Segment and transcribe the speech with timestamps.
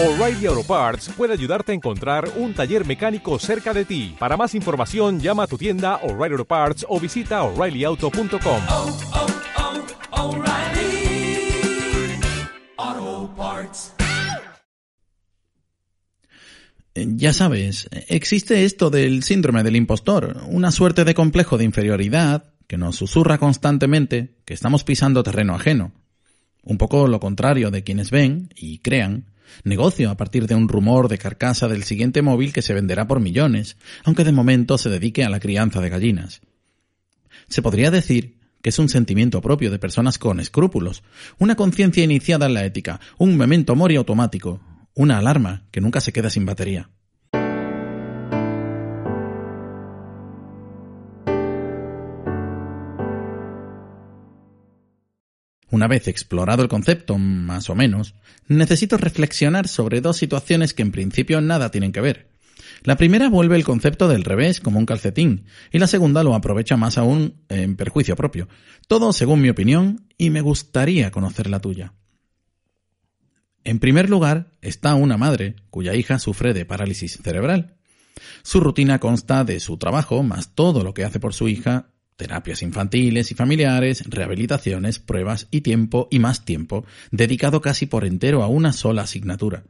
[0.00, 4.14] O'Reilly Auto Parts puede ayudarte a encontrar un taller mecánico cerca de ti.
[4.16, 8.62] Para más información, llama a tu tienda O'Reilly Auto Parts o visita oreillyauto.com.
[8.68, 8.96] oh,
[10.12, 10.34] oh,
[12.76, 13.92] Auto Parts.
[16.94, 22.78] Ya sabes, existe esto del síndrome del impostor, una suerte de complejo de inferioridad que
[22.78, 25.90] nos susurra constantemente que estamos pisando terreno ajeno.
[26.62, 29.26] Un poco lo contrario de quienes ven y crean
[29.64, 33.20] negocio a partir de un rumor de carcasa del siguiente móvil que se venderá por
[33.20, 36.40] millones, aunque de momento se dedique a la crianza de gallinas.
[37.48, 41.02] Se podría decir que es un sentimiento propio de personas con escrúpulos,
[41.38, 44.60] una conciencia iniciada en la ética, un memento mori automático,
[44.94, 46.90] una alarma que nunca se queda sin batería.
[55.70, 58.14] Una vez explorado el concepto, más o menos,
[58.46, 62.28] necesito reflexionar sobre dos situaciones que en principio nada tienen que ver.
[62.82, 66.76] La primera vuelve el concepto del revés como un calcetín, y la segunda lo aprovecha
[66.76, 68.48] más aún en perjuicio propio.
[68.86, 71.92] Todo según mi opinión, y me gustaría conocer la tuya.
[73.64, 77.76] En primer lugar, está una madre cuya hija sufre de parálisis cerebral.
[78.42, 82.62] Su rutina consta de su trabajo más todo lo que hace por su hija, terapias
[82.62, 88.48] infantiles y familiares, rehabilitaciones, pruebas y tiempo y más tiempo, dedicado casi por entero a
[88.48, 89.62] una sola asignatura.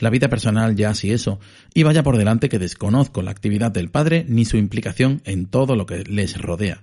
[0.00, 1.38] La vida personal ya si eso,
[1.72, 5.76] y vaya por delante que desconozco la actividad del padre ni su implicación en todo
[5.76, 6.82] lo que les rodea.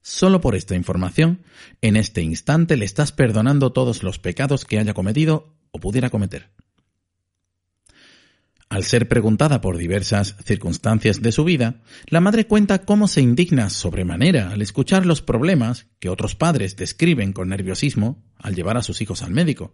[0.00, 1.42] Solo por esta información,
[1.82, 6.48] en este instante le estás perdonando todos los pecados que haya cometido o pudiera cometer.
[8.68, 13.70] Al ser preguntada por diversas circunstancias de su vida, la madre cuenta cómo se indigna
[13.70, 19.00] sobremanera al escuchar los problemas que otros padres describen con nerviosismo al llevar a sus
[19.00, 19.72] hijos al médico.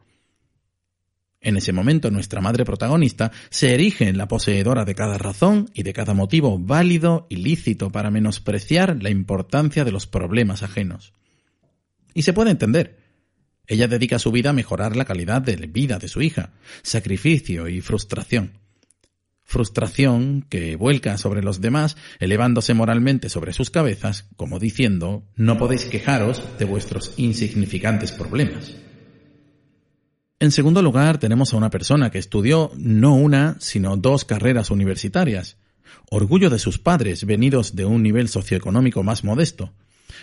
[1.40, 5.82] En ese momento nuestra madre protagonista se erige en la poseedora de cada razón y
[5.82, 11.14] de cada motivo válido y lícito para menospreciar la importancia de los problemas ajenos.
[12.14, 13.00] Y se puede entender.
[13.66, 17.80] Ella dedica su vida a mejorar la calidad de vida de su hija, sacrificio y
[17.80, 18.61] frustración.
[19.52, 25.84] Frustración que vuelca sobre los demás, elevándose moralmente sobre sus cabezas, como diciendo, no podéis
[25.84, 28.74] quejaros de vuestros insignificantes problemas.
[30.40, 35.58] En segundo lugar, tenemos a una persona que estudió no una, sino dos carreras universitarias,
[36.08, 39.74] orgullo de sus padres venidos de un nivel socioeconómico más modesto,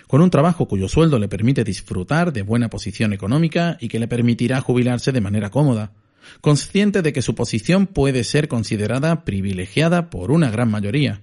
[0.08, 4.08] con un trabajo cuyo sueldo le permite disfrutar de buena posición económica y que le
[4.08, 5.92] permitirá jubilarse de manera cómoda,
[6.42, 11.22] consciente de que su posición puede ser considerada privilegiada por una gran mayoría,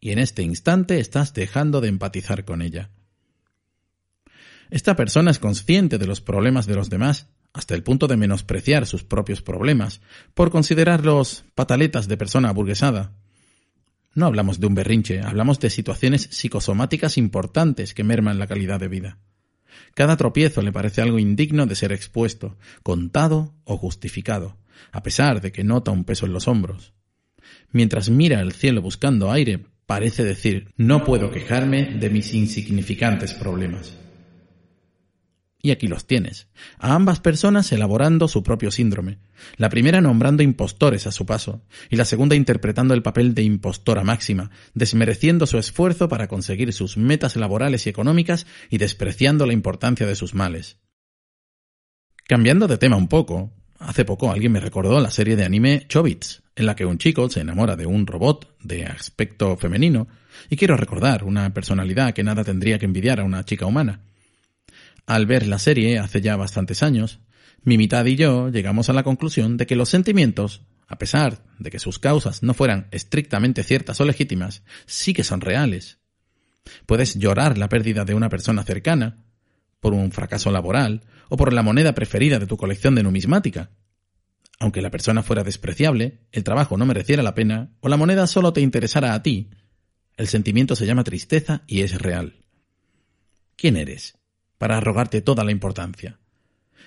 [0.00, 2.90] y en este instante estás dejando de empatizar con ella.
[4.70, 8.86] Esta persona es consciente de los problemas de los demás hasta el punto de menospreciar
[8.86, 10.00] sus propios problemas,
[10.34, 13.12] por considerarlos pataletas de persona aburguesada.
[14.14, 18.88] No hablamos de un berrinche, hablamos de situaciones psicosomáticas importantes que merman la calidad de
[18.88, 19.18] vida.
[19.94, 24.56] Cada tropiezo le parece algo indigno de ser expuesto, contado o justificado,
[24.90, 26.92] a pesar de que nota un peso en los hombros.
[27.70, 33.96] Mientras mira al cielo buscando aire, parece decir no puedo quejarme de mis insignificantes problemas.
[35.64, 39.18] Y aquí los tienes, a ambas personas elaborando su propio síndrome,
[39.56, 44.02] la primera nombrando impostores a su paso, y la segunda interpretando el papel de impostora
[44.02, 50.04] máxima, desmereciendo su esfuerzo para conseguir sus metas laborales y económicas y despreciando la importancia
[50.04, 50.78] de sus males.
[52.26, 56.42] Cambiando de tema un poco, hace poco alguien me recordó la serie de anime Chobits,
[56.56, 60.08] en la que un chico se enamora de un robot de aspecto femenino,
[60.50, 64.00] y quiero recordar una personalidad que nada tendría que envidiar a una chica humana.
[65.06, 67.20] Al ver la serie hace ya bastantes años,
[67.62, 71.70] mi mitad y yo llegamos a la conclusión de que los sentimientos, a pesar de
[71.70, 75.98] que sus causas no fueran estrictamente ciertas o legítimas, sí que son reales.
[76.86, 79.24] Puedes llorar la pérdida de una persona cercana,
[79.80, 83.70] por un fracaso laboral o por la moneda preferida de tu colección de numismática.
[84.60, 88.52] Aunque la persona fuera despreciable, el trabajo no mereciera la pena o la moneda solo
[88.52, 89.50] te interesara a ti,
[90.16, 92.36] el sentimiento se llama tristeza y es real.
[93.56, 94.21] ¿Quién eres?
[94.62, 96.20] Para arrogarte toda la importancia?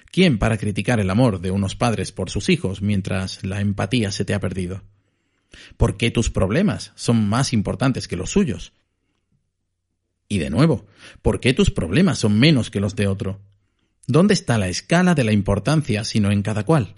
[0.05, 4.23] ¿Quién para criticar el amor de unos padres por sus hijos mientras la empatía se
[4.23, 4.85] te ha perdido?
[5.75, 8.71] ¿Por qué tus problemas son más importantes que los suyos?
[10.29, 10.85] Y de nuevo,
[11.21, 13.41] ¿por qué tus problemas son menos que los de otro?
[14.07, 16.95] ¿Dónde está la escala de la importancia sino en cada cual?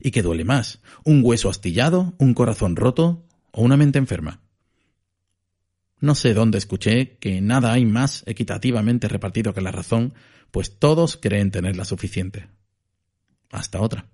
[0.00, 0.80] ¿Y qué duele más?
[1.04, 4.40] ¿Un hueso astillado, un corazón roto o una mente enferma?
[6.00, 10.14] No sé dónde escuché que nada hay más equitativamente repartido que la razón,
[10.50, 12.48] pues todos creen tenerla suficiente.
[13.50, 14.06] Hasta otra.